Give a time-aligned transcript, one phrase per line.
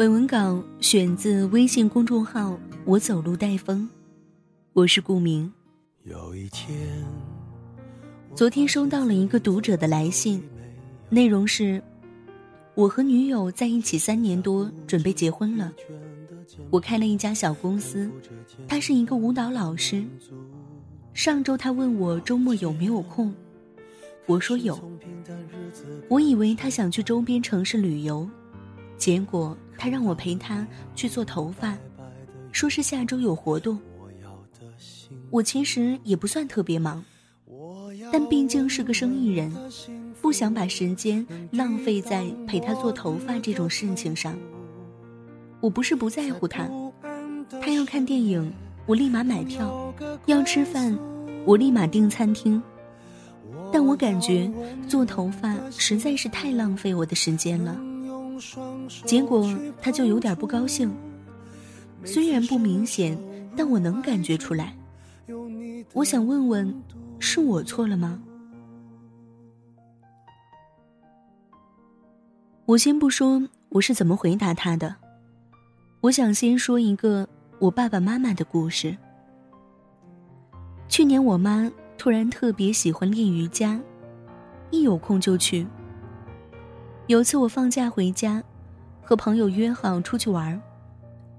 [0.00, 3.86] 本文稿选自微信公众号“我走路带风”，
[4.72, 5.52] 我是顾明。
[6.04, 7.04] 有一天，
[8.34, 10.42] 昨天收到了一个读者的来信，
[11.10, 11.82] 内容是：
[12.74, 15.70] 我和女友在一起三年多，准备结婚了。
[16.70, 18.10] 我开了一家小公司，
[18.66, 20.02] 她是一个舞蹈老师。
[21.12, 23.34] 上周他问我周末有没有空，
[24.24, 24.80] 我说有。
[26.08, 28.26] 我以为他想去周边城市旅游。
[29.00, 31.74] 结果他让我陪他去做头发，
[32.52, 33.78] 说是下周有活动。
[35.30, 37.02] 我其实也不算特别忙，
[38.12, 39.50] 但毕竟是个生意人，
[40.20, 44.36] 不想把时间浪费在陪他做头发这种事情上。
[45.60, 46.68] 我不是不在乎他，
[47.62, 48.52] 他要看电影，
[48.84, 49.66] 我立马买票；
[50.26, 50.94] 要吃饭，
[51.46, 52.62] 我立马订餐厅。
[53.72, 54.52] 但我感觉
[54.86, 57.80] 做头发实在是太浪费我的时间了。
[59.04, 59.46] 结果
[59.80, 60.94] 他就有点不高兴，
[62.04, 63.18] 虽然不明显，
[63.56, 64.74] 但我能感觉出来。
[65.92, 66.82] 我想问问，
[67.18, 68.20] 是我错了吗？
[72.66, 74.94] 我先不说我是怎么回答他的，
[76.00, 77.28] 我想先说一个
[77.58, 78.96] 我爸爸妈妈的故事。
[80.88, 83.80] 去年我妈突然特别喜欢练瑜伽，
[84.70, 85.66] 一有空就去。
[87.10, 88.40] 有次我放假回家，
[89.02, 90.62] 和朋友约好出去玩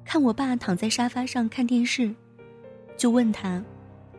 [0.04, 2.14] 看我爸躺在沙发上看电视，
[2.98, 3.64] 就问他：“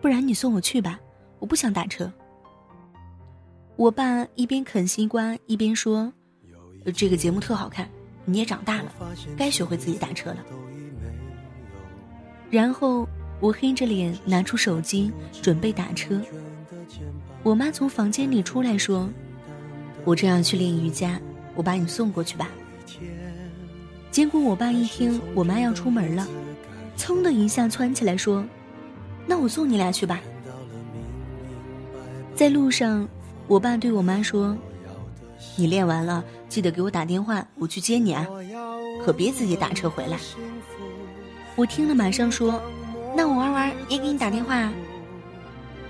[0.01, 0.99] 不然你送我去吧，
[1.41, 2.11] 我不想打车。”
[3.77, 6.11] 我爸一边啃西瓜一边说
[6.97, 7.87] ：“这个节目特好看，
[8.25, 8.91] 你也长大了，
[9.37, 10.39] 该学会自己打车了。”
[12.49, 13.07] 然后
[13.41, 15.13] 我黑着脸拿出手机
[15.43, 16.19] 准备打车，
[17.43, 19.07] 我妈从房间里出来说
[20.07, 21.21] ：“我正要去练瑜伽。”
[21.55, 22.49] 我把你送过去吧。
[24.11, 26.27] 结果我爸一听我妈要出门了，
[26.97, 28.45] 噌的一下窜起来说
[29.27, 30.21] ：“那我送你俩去吧。”
[32.35, 33.09] 在路上，
[33.47, 34.57] 我爸对我妈说
[35.57, 38.27] ：“你练完了记得给我打电话，我去接你啊，
[39.05, 40.19] 可别自己打车回来。”
[41.57, 42.61] 我听了马上说
[43.17, 44.71] ：“那我玩玩也给你打电话。”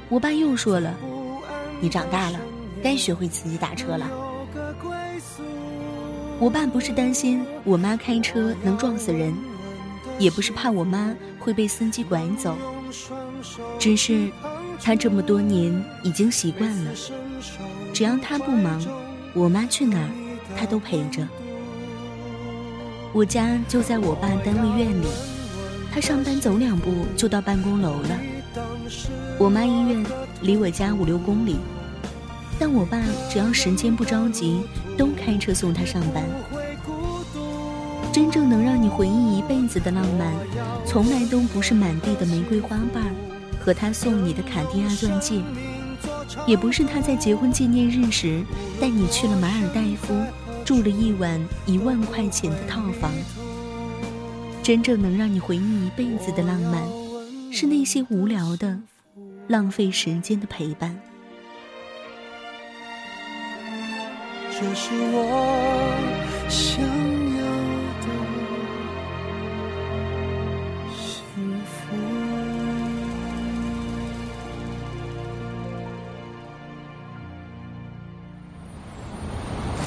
[0.08, 0.94] 我爸又说了
[1.80, 2.38] ：“你长大了，
[2.82, 4.10] 该学会自己打车了。”
[6.42, 9.32] 我爸不是担心我妈开车能撞死人，
[10.18, 12.58] 也不是怕我妈会被司机拐走，
[13.78, 14.28] 只是
[14.82, 15.72] 他这么多年
[16.02, 16.90] 已经习惯了，
[17.92, 18.84] 只要他不忙，
[19.34, 20.08] 我妈去哪儿
[20.56, 21.24] 他都陪着。
[23.12, 25.06] 我家就在我爸单位院里，
[25.92, 28.18] 他上班走两步就到办公楼了。
[29.38, 30.04] 我妈医院
[30.40, 31.54] 离我家五六公里。
[32.58, 34.60] 但我爸只要时间不着急，
[34.96, 36.24] 都开车送他上班。
[38.12, 40.32] 真正能让你回忆一辈子的浪漫，
[40.86, 43.02] 从来都不是满地的玫瑰花瓣
[43.58, 45.40] 和他送你的卡地亚钻戒，
[46.46, 48.42] 也不是他在结婚纪念日时
[48.80, 50.14] 带你去了马尔代夫，
[50.64, 53.10] 住了一晚一万块钱的套房。
[54.62, 56.82] 真正能让你回忆一辈子的浪漫，
[57.50, 58.78] 是那些无聊的、
[59.48, 61.00] 浪费时间的陪伴。
[64.54, 65.16] 这是我
[66.48, 67.40] 想要
[68.02, 68.06] 的
[70.94, 71.02] 幸
[71.64, 71.72] 福。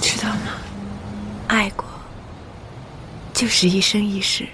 [0.02, 0.38] 知道吗？
[1.48, 1.86] 爱过，
[3.34, 4.48] 就是一生一世。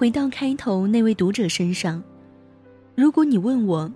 [0.00, 2.02] 回到开头那位读者身上，
[2.94, 3.92] 如果你问我，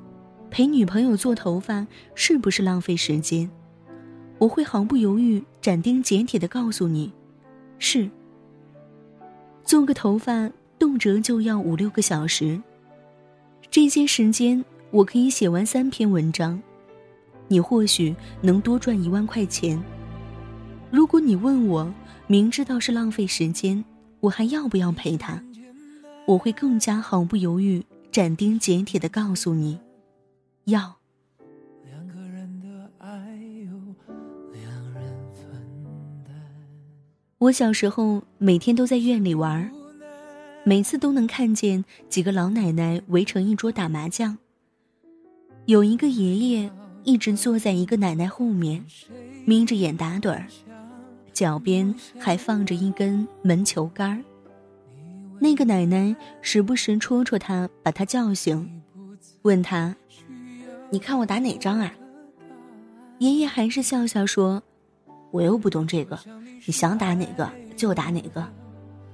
[0.50, 3.50] 陪女朋友做头发是不是浪费时间，
[4.36, 7.10] 我会毫不犹豫、斩钉截铁的告诉你，
[7.78, 8.06] 是。
[9.64, 12.60] 做个头发动辄就要五六个小时，
[13.70, 16.62] 这些时间我可以写完三篇文章，
[17.48, 19.82] 你或许能多赚一万块钱。
[20.90, 21.90] 如果你问我，
[22.26, 23.82] 明知道是浪费时间，
[24.20, 25.42] 我还要不要陪他？
[26.26, 29.78] 我会更加毫不犹豫、斩钉截铁的告诉你，
[30.64, 30.96] 要。
[37.38, 39.70] 我小时候每天都在院里玩，
[40.64, 44.38] 每次都能看见几个老奶奶围成一桌打麻将。
[45.66, 46.70] 有一个爷爷
[47.02, 48.82] 一直坐在一个奶奶后面，
[49.44, 50.46] 眯着眼打盹儿，
[51.34, 54.24] 脚边还放着一根门球杆儿。
[55.40, 58.82] 那个奶奶时不时戳戳他，把他叫醒，
[59.42, 59.94] 问他
[60.90, 61.92] ：“你看我打哪张啊？”
[63.18, 64.62] 爷爷还是笑笑说
[65.30, 66.18] ：“我又不懂这个。”
[66.66, 68.42] 你想打哪个就打哪个，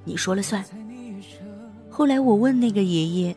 [0.04, 0.64] 你说了算。
[1.88, 3.36] 后来我问那个爷爷：“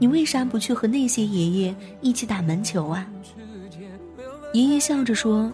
[0.00, 3.06] 你为啥不去和那些爷爷一起打门球啊？”
[4.54, 5.52] 爷爷笑着说：“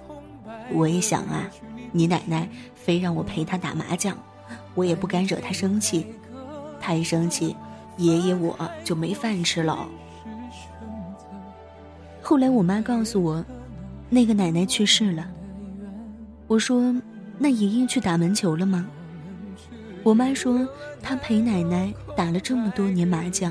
[0.73, 1.51] 我也想啊，
[1.91, 4.17] 你奶奶非让我陪她打麻将，
[4.77, 6.07] 我也不敢惹她生气，
[6.81, 7.55] 他一生气，
[7.99, 9.87] 爷爷我就没饭吃了。”
[12.23, 13.45] 后来我妈告诉我，
[14.09, 15.31] 那个奶奶去世了。
[16.47, 16.95] 我说。
[17.43, 18.87] 那爷爷去打门球了吗？
[20.03, 20.69] 我妈说
[21.03, 23.51] 他陪奶奶打了这么多年麻将，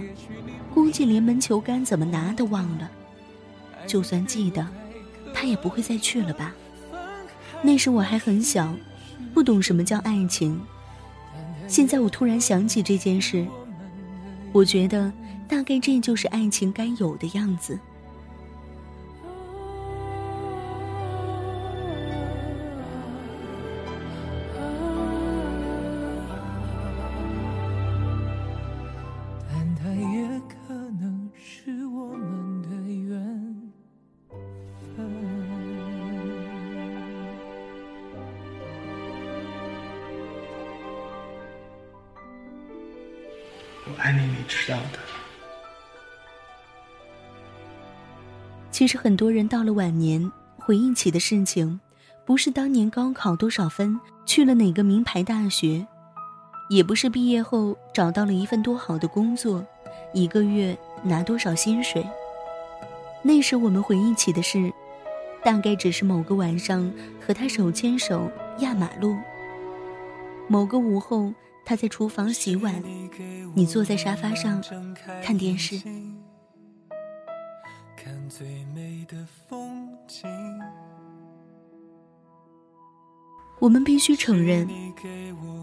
[0.75, 2.87] 估计连门球杆怎么拿都忘了。
[3.87, 4.67] 就算记得，
[5.33, 6.53] 他也不会再去了吧？
[7.63, 8.71] 那时我还很小，
[9.33, 10.61] 不懂什么叫爱情。
[11.69, 13.45] 现在我突然想起这件事，
[14.51, 15.13] 我觉得
[15.47, 17.79] 大概这就是爱情该有的样子。
[48.79, 51.81] 其实很多人到了晚年，回忆起的事情，
[52.25, 55.85] 不是当年高考多少分，去了哪个名牌大学，
[56.69, 59.61] 也不是毕业后找到了一份多好的工作，
[60.13, 62.07] 一个月拿多少薪水。
[63.21, 64.71] 那时我们回忆起的事，
[65.43, 66.89] 大概只是某个晚上
[67.19, 69.13] 和他手牵手压马路，
[70.47, 71.33] 某个午后。
[71.65, 72.81] 他在厨房洗碗，
[73.53, 74.59] 你坐在沙发上
[75.21, 75.79] 看电视。
[78.01, 80.29] 看最美的风景
[83.59, 84.65] 我们必须承认，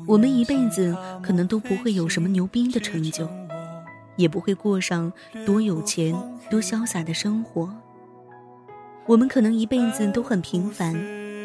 [0.07, 3.27] 我们一辈子可能都不会有什么牛逼的成就，
[4.17, 5.11] 也不会过上
[5.47, 6.15] 多有钱、
[6.51, 7.75] 多潇洒的生活。
[9.07, 10.93] 我们可能一辈子都很平凡、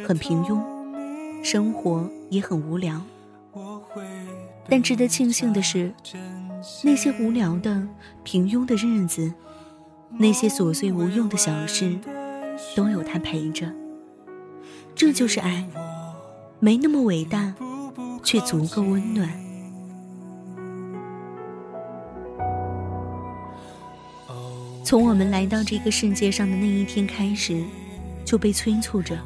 [0.06, 0.62] 很平庸，
[1.42, 3.02] 生活也很无聊。
[4.68, 5.94] 但值得庆幸的是，
[6.84, 7.88] 那些无聊的、
[8.26, 9.34] 平庸的日子，
[10.18, 11.98] 那些琐碎无用的小事，
[12.75, 13.72] 都有他陪着。
[14.94, 15.66] 这就是爱，
[16.60, 17.54] 没那么伟大，
[18.24, 19.30] 却足够温暖。
[24.84, 27.63] 从我们来到这个世界上的那一天开始，
[28.25, 29.18] 就被催促着，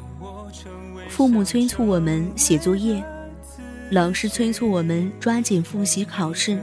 [1.08, 3.02] 父母催促我们写作业。
[3.90, 6.62] 老师催促我们抓紧复习考试，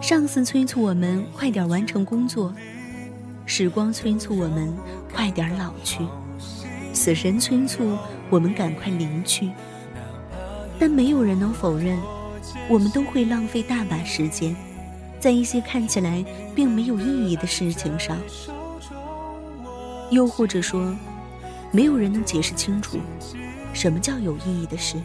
[0.00, 2.54] 上司催促我们快点完成工作，
[3.50, 4.72] 时光催促我们
[5.12, 6.06] 快点老去，
[6.92, 7.98] 死神催促
[8.30, 9.50] 我们赶快离去。
[10.78, 11.98] 但没有人能否认，
[12.68, 14.54] 我们都会浪费大把时间，
[15.18, 18.16] 在一些看起来并没有意义的事情上。
[20.12, 20.94] 又或者说，
[21.72, 22.98] 没有人能解释清楚，
[23.72, 24.96] 什么叫有意义的事。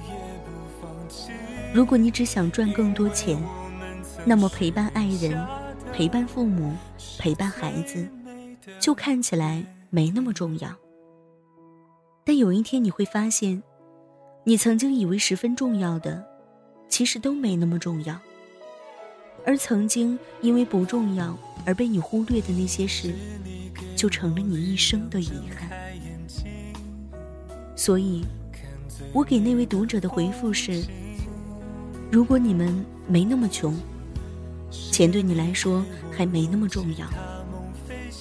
[1.74, 3.42] 如果你只想赚更多钱，
[4.24, 5.36] 那么陪伴爱人、
[5.92, 6.76] 陪伴父母、
[7.18, 8.08] 陪伴孩子，
[8.80, 10.76] 就看起来没那么重要。
[12.24, 13.62] 但有一天你会发现，
[14.44, 16.26] 你曾经以为十分重要的，
[16.90, 18.20] 其实都没那么重要。
[19.46, 23.14] 而曾经因为不重要而被你忽略的那些事，
[23.96, 25.70] 就成了你一生的遗憾。
[27.76, 28.24] 所以，
[29.14, 30.84] 我给那位读者的回复是。
[32.12, 33.76] 如果你们没那么穷，
[34.72, 37.08] 钱对你来说还没那么重要。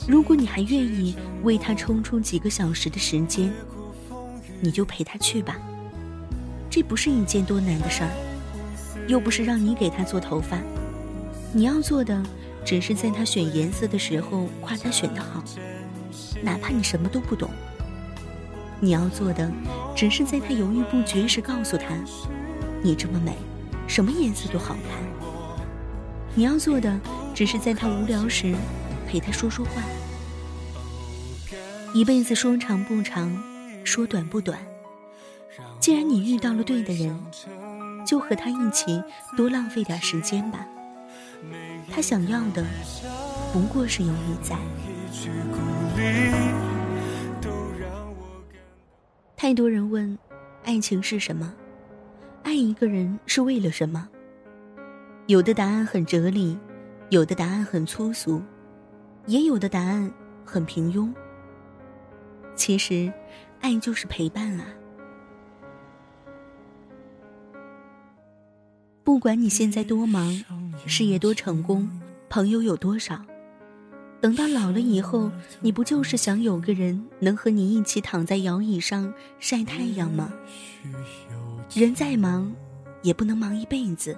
[0.06, 3.50] 如果你还愿意为他抽出几个小时的时间，
[4.60, 5.56] 你就陪他去吧。
[6.68, 8.10] 这不是一件多难的事儿，
[9.08, 10.58] 又不是让你给他做头发。
[11.52, 12.22] 你要做的，
[12.64, 15.42] 只是在他选颜色的时候夸他选的好，
[16.42, 17.48] 哪怕你什么都不懂。
[18.80, 19.50] 你要做的，
[19.96, 21.94] 只是在他犹豫不决时告诉他，
[22.82, 23.36] 你这么美。
[23.86, 25.02] 什么颜色都好看。
[26.34, 26.98] 你要做的
[27.34, 28.54] 只是在他无聊时
[29.06, 29.82] 陪他说说话。
[31.94, 33.40] 一辈子说长不长，
[33.84, 34.58] 说短不短。
[35.78, 37.16] 既然你遇到了对的人，
[38.04, 39.00] 就和他一起
[39.36, 40.66] 多浪费点时间吧。
[41.92, 42.66] 他想要的
[43.52, 44.56] 不过是有你在。
[49.36, 50.18] 太多人问，
[50.64, 51.54] 爱情是什么？
[52.42, 54.08] 爱一个人是为了什么？
[55.28, 56.58] 有的答案很哲理，
[57.10, 58.42] 有的答案很粗俗，
[59.26, 60.12] 也有的答案
[60.44, 61.08] 很平庸。
[62.66, 63.12] 其实，
[63.60, 64.64] 爱就是陪伴啊。
[69.04, 70.42] 不管你现在多忙，
[70.86, 73.22] 事业多成功，朋友有多少，
[74.18, 75.30] 等到老了以后，
[75.60, 80.32] 你不就是想有个人能和你一起躺在摇椅上晒太阳吗？
[81.74, 82.50] 人再忙，
[83.02, 84.16] 也不能忙一辈子。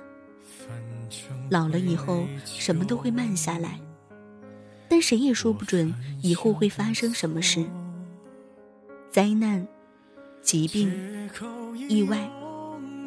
[1.51, 3.81] 老了以后，什么都会慢下来，
[4.89, 7.67] 但谁也说不准以后会发生什么事。
[9.11, 9.67] 灾难、
[10.43, 10.93] 疾病、
[11.89, 12.29] 意外。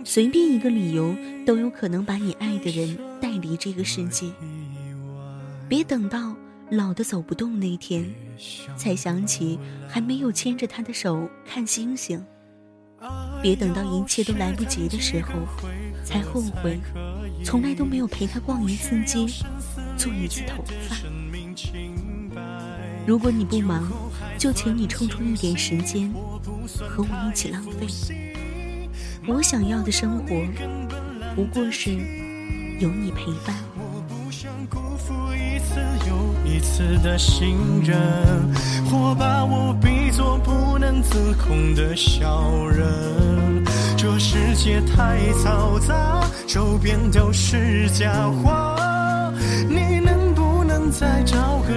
[0.06, 1.14] 随便一个理由
[1.46, 4.32] 都有可能把你爱的人带离这个世界。
[5.68, 6.36] 别等到
[6.72, 8.10] 老的走不动那天，
[8.76, 12.26] 才想起还没有牵着他的手看星星。
[13.42, 15.34] 别等到一切都来不及的时候，
[16.04, 16.80] 才后悔
[17.44, 19.26] 从来都没有陪他逛一次街，
[19.98, 20.96] 做一次头发。
[23.06, 23.92] 如果你不忙，
[24.40, 26.10] 就请你抽出一点时间
[26.88, 27.86] 和我一起浪费。
[29.28, 30.34] 我想要的生活，
[31.36, 31.92] 不过是
[32.80, 33.54] 有你陪伴。
[33.76, 35.76] 我不想辜负一次
[36.08, 38.00] 又一次的信任，
[38.90, 43.66] 或把我比作不能自控的小人。
[43.98, 48.10] 这世界太嘈杂，周边都是假
[48.42, 49.34] 话，
[49.68, 51.76] 你能不能再找个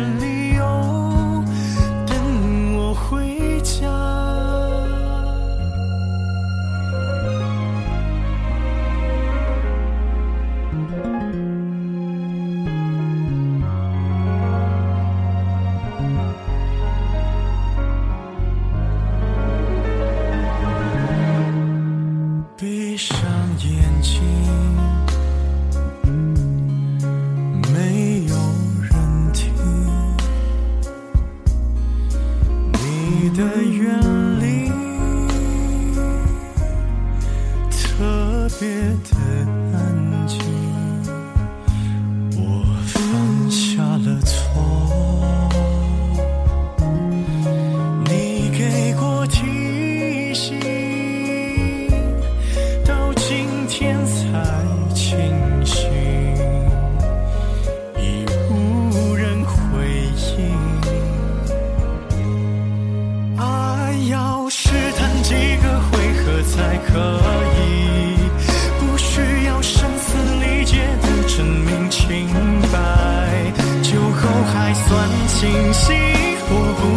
[38.59, 38.69] 别
[39.11, 39.32] 的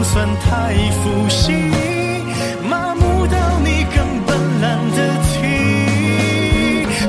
[0.06, 1.72] 算太负心，
[2.70, 5.34] 麻木到你根本懒得听。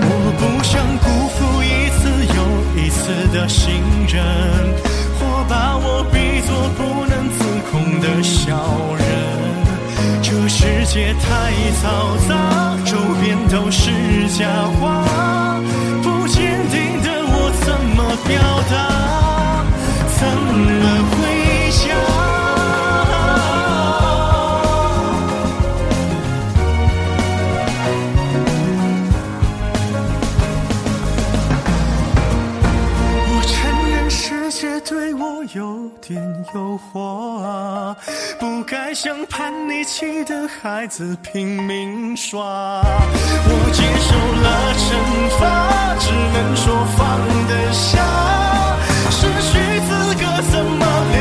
[0.00, 0.11] 我
[0.41, 0.75] 不想
[1.05, 2.00] 辜负一次
[2.35, 2.38] 又
[2.83, 2.99] 一次
[3.33, 3.65] 的信
[4.09, 4.15] 任，
[5.21, 7.38] 或把我比作不能自
[7.71, 8.57] 控的小
[8.99, 9.05] 人。
[10.23, 11.26] 这世界太
[11.79, 11.85] 嘈
[12.26, 12.31] 杂，
[12.85, 13.93] 周边都是
[14.37, 14.49] 假
[14.81, 15.61] 话，
[16.03, 16.35] 不坚
[16.71, 18.35] 定的我怎么表
[18.71, 18.75] 达？
[20.19, 21.17] 怎么回
[21.71, 22.25] 家？
[38.38, 44.87] 不该像叛逆期的孩子拼命耍，我接受了惩
[45.38, 45.45] 罚，
[45.99, 46.64] 只能说
[46.97, 48.00] 放得下，
[49.11, 50.81] 失去资格怎么
[51.12, 51.21] 留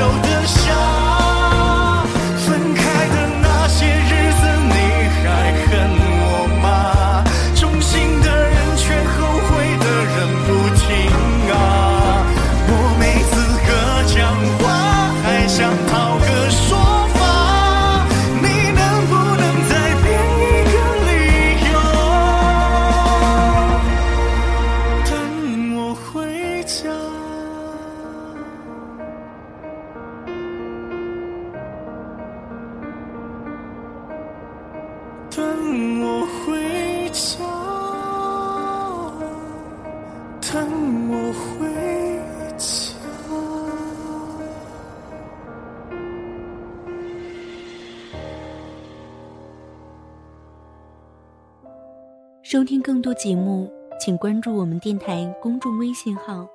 [52.45, 53.67] 收听更多节目，
[53.99, 56.47] 请关注我们电台公众微信号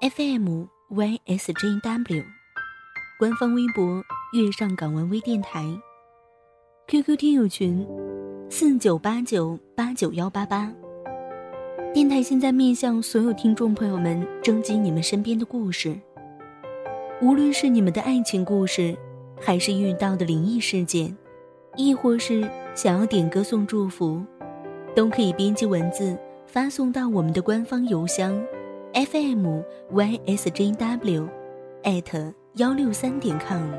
[0.00, 2.24] FM YSJW，
[3.20, 4.02] 官方微博
[4.32, 5.64] 月上港湾微电台
[6.88, 7.86] ，QQ 听友群
[8.50, 10.72] 四九八九八九幺八八。
[11.94, 15.96] 电台现在面向所有听众朋友们征集你们身边的故事，
[17.22, 18.96] 无论是你们的爱情故事，
[19.40, 21.16] 还是遇到的灵异事件，
[21.76, 22.42] 亦或是
[22.74, 24.20] 想要点歌送祝福。
[24.94, 26.16] 都可以编辑文字
[26.46, 28.40] 发送到我们的官方邮箱
[28.94, 31.28] ，fm ysjw，
[31.82, 33.70] 艾特幺六三点 com。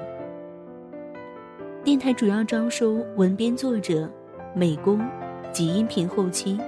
[1.83, 4.09] 电台主要招收文编作者、
[4.53, 4.99] 美工
[5.51, 6.59] 及音频后期，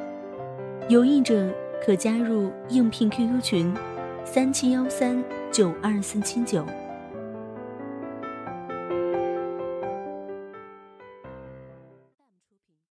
[0.90, 1.50] 有意者
[1.86, 3.74] 可加入应聘 QQ 群：
[4.26, 6.66] 三七幺三九二四七九。